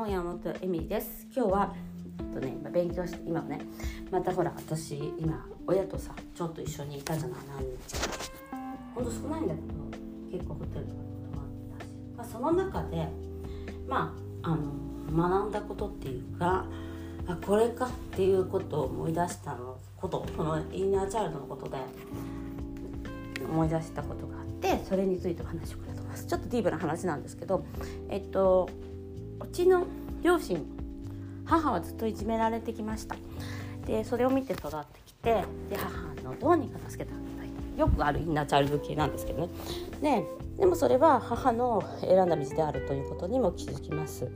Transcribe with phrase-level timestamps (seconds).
[0.00, 1.26] の山本恵美です。
[1.34, 1.74] 今日は
[2.32, 3.60] とね今勉強して今もね
[4.10, 8.08] またほら私今親とさちょっと一緒にいたじゃない何日か
[8.94, 13.08] ほんと少ないんだけど結構ホテルとか泊まってたし、まあ、その中で
[13.86, 16.64] まああの学んだことっていうか
[17.26, 21.76] あこれかっていうことを思い出したのことこのインナーチャイルドのことで
[23.44, 26.24] 思い出したことがあってそれについてお話をしたと思います。
[26.24, 27.66] ちょっとディープな話なんですけど
[28.08, 28.70] えっと
[29.52, 29.84] ちの
[30.22, 30.64] 両親
[31.44, 33.16] 母はずっといじめられてきました。
[33.86, 37.78] でそれを見て育ってきてで母のどうにか助けてあげたい。
[37.78, 39.52] よくあるインナーチャイルド系なんですけどね。
[40.00, 40.24] で
[40.58, 44.30] でもそれは母の選んだ道であるということにも気づきます。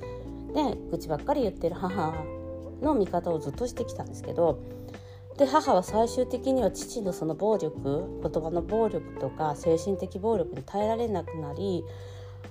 [0.55, 2.15] で愚痴ばっかり言ってる母
[2.81, 4.61] の味方をずっとしてきたんですけど
[5.37, 11.85] で母は最終的には父のその暴力言葉の暴力とか精神的暴力に耐えられなくなり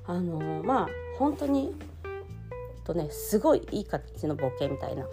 [0.06, 1.74] あのまあ本当に
[2.84, 5.06] とねすごいいい形のボケみたいな、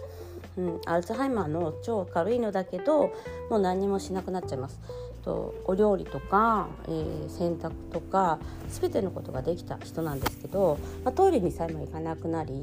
[0.57, 3.13] うん、アルツハイマーの超軽いのだけど
[3.49, 4.79] もう何もしなくなっちゃいます。
[5.23, 12.53] とお料理とか、えー、洗濯とか全てのことができた人なんですけど、まあ、トイレにさえも行かなくなり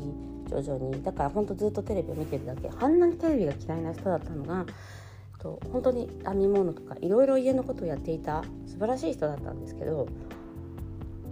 [0.51, 1.01] 徐々に。
[1.05, 2.69] だから本当ずっとテレビを見てるだけ。
[2.81, 4.67] あんなにテレビが嫌いな人だったのが
[5.39, 10.09] と本当に編み物とかいろいろ家のことをやっていた素晴らしい人だったんですけど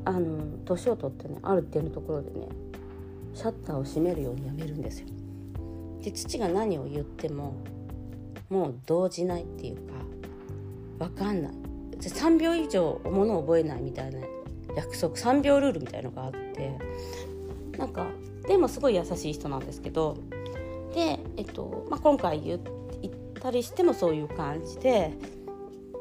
[0.05, 2.49] あの年を取ってねあるっていうところでね
[3.37, 5.09] シャッターを閉めるようにやめるんですよ。
[6.03, 7.55] で父が何を言っても
[8.49, 11.53] もう動じないっていうか分かんない
[12.01, 14.21] 3秒以上ものを覚えないみたいな
[14.75, 16.79] 約束3秒ルールみたいのがあって
[17.77, 18.07] なんか
[18.47, 20.17] でもすごい優しい人なんですけど
[20.95, 22.61] で、えっとまあ、今回言っ
[23.41, 25.13] たりしてもそういう感じで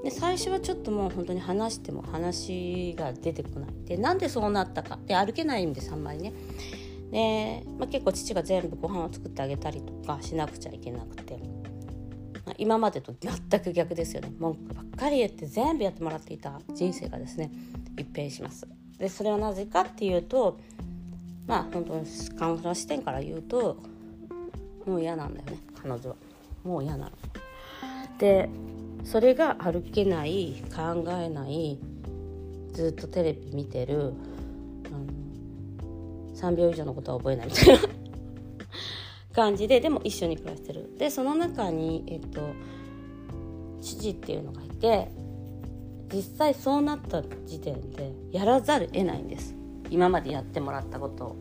[0.03, 6.33] で最初はちょっともう本当に話しても話が出てこないでなんでそうなったかで歩けないんですあんまりね。
[7.16, 11.37] で、まあ、結構父が全部ご飯を作ってあげたりとかしなくちゃいけなくて、
[12.45, 17.52] まあ、今までと全く逆ですよね文句ばっかり言って全部やってもらっていた人生がですね
[17.98, 18.67] 一変します。
[18.98, 20.59] でそれはなぜかっていうと
[21.48, 22.05] まあ本当に
[22.37, 23.77] カウンセラー視点から言うと
[24.86, 26.15] もう嫌なんだよね彼女は
[26.65, 27.11] もう嫌なの。
[28.20, 28.49] で
[29.05, 31.80] それが歩けない考えない
[32.73, 34.14] ずっとテレビ見てる
[36.36, 37.80] 3秒以上のことは覚えないみたいな
[39.34, 42.42] 感じででも一緒に暮らしてるでその中に、えっと、
[43.82, 45.10] 父っていうのがいて
[46.14, 49.56] 実際そうなった時点でやらざる得ないんです
[49.90, 51.36] 今までやってもらったことを。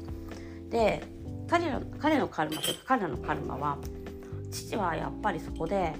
[0.70, 1.02] で
[1.48, 3.78] 彼ら彼のカルマというか彼らのカルマは
[4.50, 5.94] 父はやっぱりそこで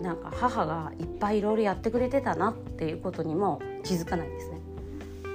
[0.00, 4.60] なんか母がいっぱいいろいろやってくれてたなっていうことにも気づかないんですね。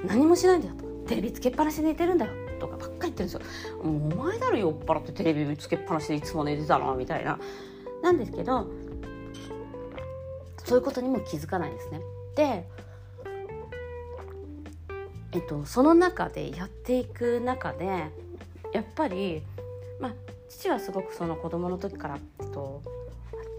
[0.06, 3.42] 何もしないんだよとテレビつけっぱなしで寝てるんだよとかばっってるんですよ。
[3.84, 7.40] お前だろ酔っ払ってテレビ見つけっぱなしでいつも寝てたなみたいな。
[8.02, 8.68] なんですけど
[10.66, 12.02] そういうことにも気づかないですね。
[12.36, 12.68] で
[15.32, 17.86] えっとその中でやっていく中で
[18.74, 19.42] やっぱり
[20.00, 20.14] まあ
[20.50, 22.82] 父はすごくその子供の時から、えっと、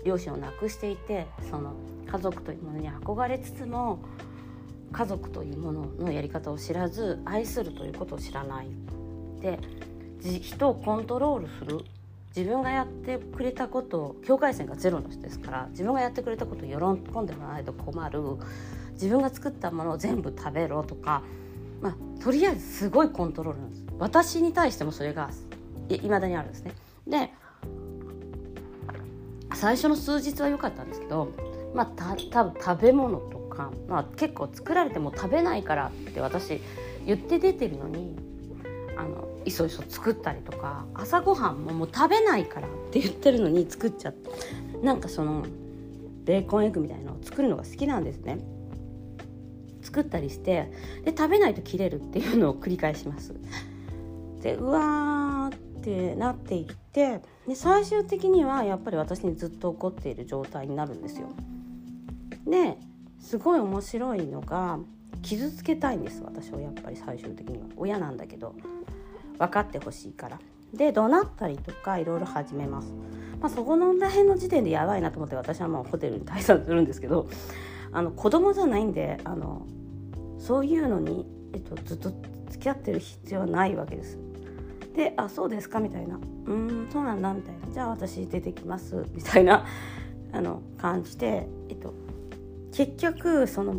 [0.04, 1.74] 両親を亡くしていてその
[2.06, 3.98] 家族というものに憧れつつも
[4.92, 8.68] 家族というもののやり方を知らず愛するということを知らない。
[9.44, 9.58] で
[10.20, 11.84] 人をコントロールする。
[12.36, 16.74] 自分がやってくれたことを境界線がゼロの人ですから自分がやってくれたことを喜
[17.20, 18.20] んでもらわないと困る。
[18.94, 21.22] 自分が作ったものを全部食べろとか、
[21.80, 23.84] まあ、とりあえずすごいコントロールなんです。
[23.98, 25.30] 私に対してもそれが
[25.88, 26.74] いまだにあるんですね。
[27.06, 27.30] で
[29.54, 31.28] 最初の数日は良かったんですけど
[31.72, 36.60] まあた多分食べ物とか、まあ、結構作られても食べないからって私
[37.06, 38.16] 言って出てるのに
[38.96, 44.30] あのいそいそ作ったりとか朝ごはんももう食べないからって言ってるのに作っちゃって
[44.82, 45.44] なんかその
[46.24, 48.38] ベーコンエッグみたいなのを作るのが好きなんですね。
[49.82, 50.72] 作ったりして
[51.04, 53.34] で食べないと切れるっていうのを繰り返します。
[54.42, 61.28] でうわーってなっていってで最終的にはやっぱり私にずっと怒っている状態になるんですよ。
[62.46, 62.78] で
[63.20, 64.78] すごい面白いのが
[65.22, 67.64] 傷つけたいんです私はやっぱり最終的には。
[67.76, 68.54] 親なんだけど。
[69.38, 70.38] 分かってほしいから。
[70.74, 72.92] で怒鳴ったりとかいろいろ始めます、
[73.40, 77.28] まあ、そこの辺の時点でやばいなと思って私はもうホテルに退散するんですけど
[77.92, 79.66] あの子供じゃないんであの
[80.38, 82.12] そういうのに、えっと、ずっと
[82.50, 84.18] 付き合ってる必要はないわけです。
[84.94, 89.64] で「あそうですか」みたいな「うんそうなんだ」みたいな「じゃあ私出てきます」みたいな
[90.32, 91.94] あの感じで、えっと、
[92.72, 93.76] 結局その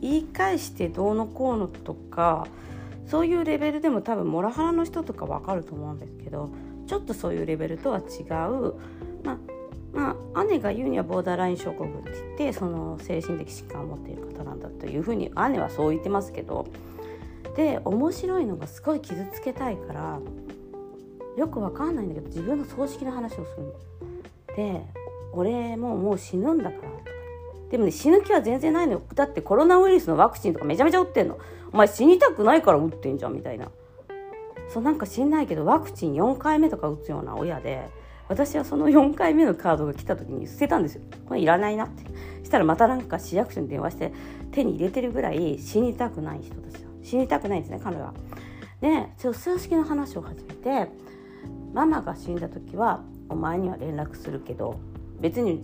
[0.00, 2.46] 言い返してどうのこうのとか
[3.06, 6.50] そういうレベルでも多分モラハラの人とか分かると思うんですけど
[6.86, 8.74] ちょっとそういうレベルとは違う
[9.24, 9.38] まあ
[9.92, 16.66] まあ、姉が言うにはボーダーライン症候群って言ってその精神的疾患を持っている方なんだというふうに姉はそう言ってますけど
[17.56, 20.18] で面白いのがすごい傷つけたいから
[21.36, 23.72] よくわかんないんだけど自分の葬式の話をするの。
[24.56, 24.82] で
[25.32, 27.11] 俺ももう死ぬんだから
[27.72, 29.02] でもね死ぬ気は全然ないのよ。
[29.14, 31.38] だってコロナウイルスのワクチンとかめちゃめちゃ打ってんの。
[31.72, 33.70] お前死にたくないから打ってんじゃんみたいな。
[34.68, 37.88] そうなんか死んないけどワクチン4回目とか打つような親で
[38.28, 41.02] 私はその4回目のカードが来た時に捨てたんですよ。
[41.26, 42.04] これいらないなって。
[42.44, 44.12] したらまたなんか市役所に電話して
[44.50, 48.12] 手に入れてるぐらい死にたくない人たち死にたくないんですね彼は。
[48.82, 50.90] で葬式の話を始めて
[51.72, 54.78] ママが死んだ時はお前には連絡するけど
[55.20, 55.62] 別に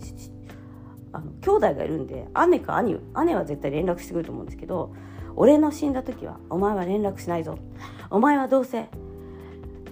[1.11, 4.93] あの兄弟がいるんで姉か兄姉は絶対連絡してくると思うんですけど
[5.35, 7.57] 俺の死んだ時はお前は連絡しないぞ。
[8.09, 8.89] お前はどうせ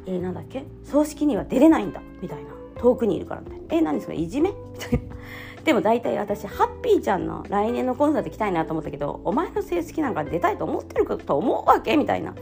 [0.05, 3.63] えー、なんだっけ葬式には出れないんだみたいな遠くにいるからみたいな。
[3.69, 4.49] えー、何それいじめ？
[4.49, 5.15] みたいな。
[5.63, 12.33] でも大体私ハッピーちゃんの来年のコンサート行きたいなと思ったけどお前の成績なんか出たいと思ってると思うわけみたいな。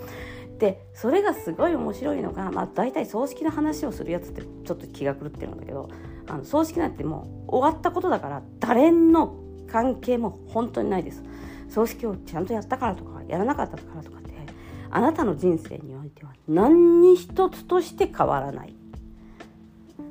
[0.60, 5.90] でそれがすごい面白いのが、まあ、大体葬式の話をするやつってちょっと気が狂ってるんだけど
[6.28, 9.36] あの葬式なんてもう終わったことだから誰の
[9.68, 11.24] 関係も本当にないです
[11.70, 14.26] 葬式をちゃんとやったからとかやらなかったからとかって
[14.96, 18.74] あなたの人生においては何一つとして変わらない。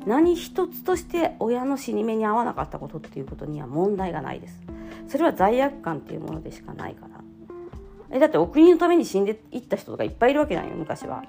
[0.05, 4.61] 何一つとして親の死に目に遭わなかったことっていうことには問題がないです。
[5.09, 7.21] それは罪悪感っていうものでしかないから。
[8.11, 11.25] えだってお国のために死んでいった人とかいっぱいいるわけないよ昔は。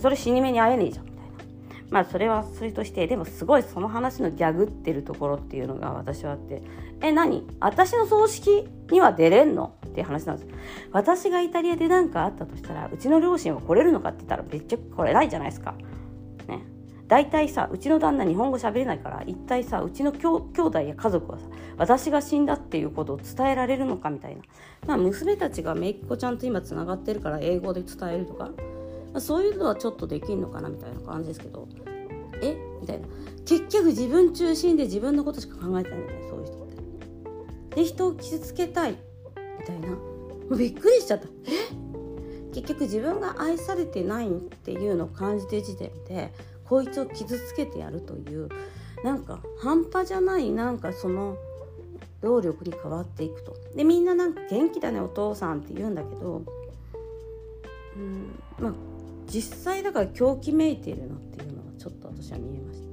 [0.00, 1.06] それ死に目に会えねえじゃん。
[1.90, 6.62] まあそれはそれとしてでもすごいその話のギャグってるところっていうのが私はあって
[7.00, 7.46] え何？
[7.60, 9.74] 私の葬式には出れんの？
[9.86, 10.48] っていう話なんです。
[10.90, 15.74] 私がイタリアで何かあったとしたらうちの両親は来れるのかって言ったらめっちゃ来れないじゃないですか。
[16.48, 16.62] ね。
[17.06, 21.44] 大体さうちの旦那日本語喋れないから一体さうちのきょ兄弟や家族はさ
[21.76, 24.42] 私が死んだっていうことを伝えられるのかみたいな、
[24.86, 28.50] まあ、娘たちがめいっ子ちゃんと今つながってるから英語で伝えるとか、
[29.14, 31.68] まあ、そういうのはちょっとできんのかなみたいな感じですけど。
[32.42, 32.56] え？
[32.80, 33.06] みたいな。
[33.46, 36.66] 結局自分中心で自分のことしか考えてないんだよねそういう人っ
[37.70, 37.76] て。
[37.76, 38.96] で人を傷つけたい
[39.60, 39.88] みたいな。
[39.90, 39.96] も
[40.50, 41.26] うびっくりしちゃった。
[41.26, 42.50] え？
[42.52, 46.32] 結局自分が愛されてないっていうのを感じて時点で
[46.64, 48.48] こいつを傷つけてやるという
[49.04, 51.36] なんか半端じゃないなんかその
[52.20, 53.56] 労力に変わっていくと。
[53.76, 56.42] でみんななんか元気だねお父さんって言うんだけど。
[57.96, 58.72] うんまあ
[59.26, 62.84] 実際だから狂気めいているのっていうのはちょっと私は見えました。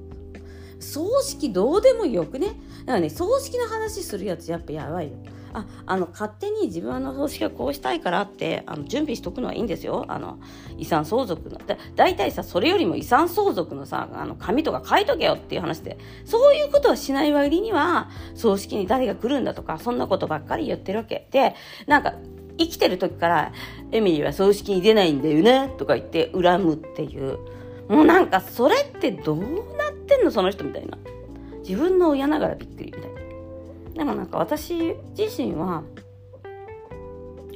[0.80, 2.48] 葬式どうでもよくね？
[2.48, 5.16] だからね葬式の話するやつやっぱやばいよ。
[5.54, 10.06] ああの勝手に自分の葬式はこうしたいからってあの準備しとくのはいいんですよ。
[10.08, 10.38] あの
[10.78, 11.58] 遺産相続の。
[11.58, 15.98] だ大体さそれよりも遺産相続のさあの紙とか書いとけよっていう話で。
[16.24, 21.54] そういうことはしない割には葬式に誰が来るんだとかそんなことばっかり言ってるわけで
[21.86, 22.14] なんか
[22.58, 23.52] 生きてる時から
[23.90, 27.38] エミリーは葬式に出ないんだよねとか言って恨むっていう。
[27.88, 29.44] もうなんかそれってどうな
[29.90, 30.96] ってんのその人みたいな。
[31.60, 33.08] 自分の親ながらびっくりみたいな。
[33.94, 35.82] でもなんか私自身は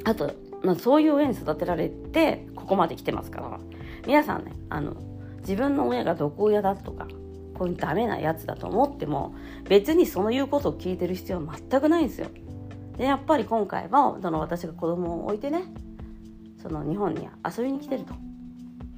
[0.05, 0.33] あと、
[0.63, 3.59] まあ、そういう親に育てられてここまで来てますから。
[4.07, 4.95] 皆さんねあの
[5.41, 7.09] 自分の親が毒親だとか
[7.55, 9.35] こういうダメなやつだと思っても
[9.69, 12.29] 別にその言うことを聞いてる必要は全くないんですよ。
[12.97, 15.65] でやっぱり今回はその私が子供を置いてね
[16.63, 18.15] その日本に遊びに来てると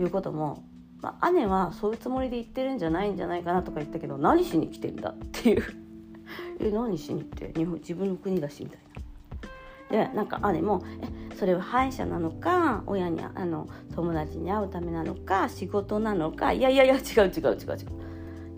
[0.03, 0.65] いうことも、
[1.03, 5.63] まあ、姉はそういうつもりで言ってるんじゃないんじゃないかなとか言ったけど何しに来てんだっていう。
[6.61, 8.81] え何しにって日本自分の国だしみたい
[9.91, 10.07] な。
[10.09, 10.83] でなんか姉も
[11.31, 18.09] えそれは歯医者なのか親にあの友達に会うためなのか仕事なのかいやいやいや違う違う違う違う。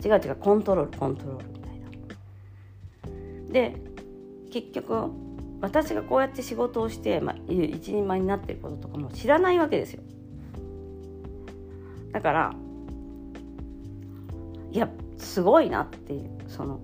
[0.03, 1.81] 違う違うコントロールコントロールみたい
[3.47, 3.53] な。
[3.53, 3.77] で
[4.51, 5.11] 結局
[5.61, 10.03] 私がこうやって仕事をして、まあ、一人前になってることとかも知らないわけですよ。
[12.13, 12.55] だから
[14.73, 16.81] いやすごいなっていうその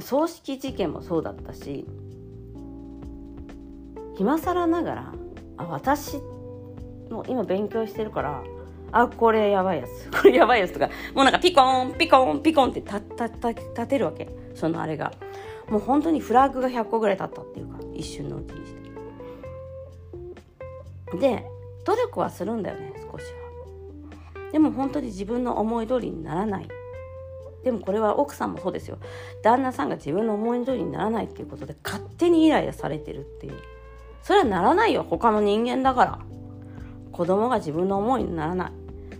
[0.00, 1.86] 葬式事件もそうだったし
[4.18, 5.14] 今更ながら
[5.56, 6.16] あ私
[7.10, 8.42] も今勉強してるから
[8.90, 14.28] あこれやばいやつ これやばいやつとかもうなんかピコンピコンピコンってたた立てるわけ。
[14.54, 15.12] そのあれが。
[15.68, 17.78] もう本当にフラッグが100個ぐらい立ったっていうか。
[17.94, 18.84] 一瞬のうちにして。
[21.18, 21.44] で
[21.84, 23.44] 努力はするんだよね少しは。
[24.52, 26.68] でも本当に自分の思い通りにならない。
[27.62, 28.98] でもこれは奥さんもそうですよ。
[29.42, 33.54] 旦那さんが自分の思い通りにならないっていうことで勝手にイライラされてるっていう。
[34.22, 36.18] それはならないよ他の人間だから。
[37.12, 38.72] 子供が自分の思いにならない。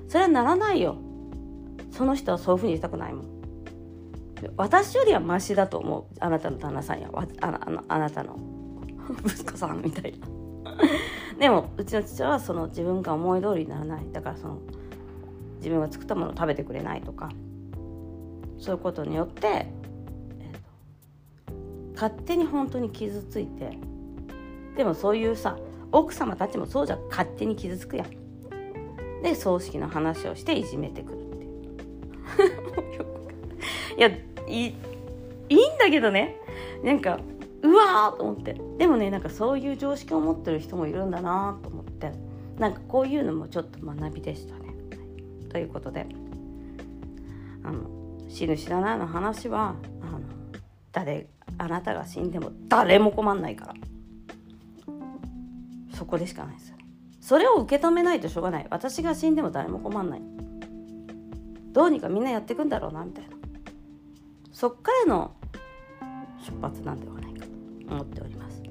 [0.09, 0.97] それはならないよ。
[1.91, 3.35] その人はそういうふうにしたくないもん。
[4.57, 6.05] 私よりはマシだと思う。
[6.21, 8.54] あなたの旦那さんやあああなたの。
[9.25, 10.29] 息子さんみたいな。
[11.39, 14.07] でもうちの父はその自分が思い通りにならない。
[14.13, 14.59] だからその
[15.57, 17.31] 自分が作ったものを食べてくれないとか。
[18.59, 21.53] そういうことによって、えーと、
[21.95, 23.79] 勝手に本当に傷ついて。
[24.77, 25.57] でもそういうさ
[25.93, 28.11] 奥様たちもそうじゃ勝手に傷つくやん。
[29.23, 31.53] で葬式の話をしていじめてくるっていう。
[33.99, 34.01] い。
[34.01, 34.09] や
[34.47, 34.67] い
[35.49, 36.37] いいんだけどね。
[36.83, 37.19] なんか
[37.65, 38.61] うわーと思って。
[38.79, 42.13] でもねなんかそういう常識を持ってる人もいるんだなと思って。
[42.59, 44.75] なんかこういうのもちょっと学びでしたね。
[45.49, 46.07] ということで。
[47.65, 47.89] あの
[48.29, 50.21] 死ぬ死なないの話はあの
[50.93, 53.75] 誰あなたが死んでも誰も困んないから。
[55.95, 56.75] そこでしかないです。
[57.21, 58.67] それを受け止めないとしょうがない。
[58.69, 60.23] 私が死んでも誰も困んない。
[61.73, 63.31] どうにかみんなやっていくんだろうなみたいな。
[64.53, 65.33] そっからの
[66.39, 67.34] 出発なんではない
[67.89, 68.63] 思っております。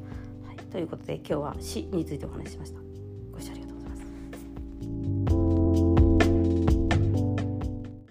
[0.47, 2.82] はい、ということで今日は死についてお話ししました。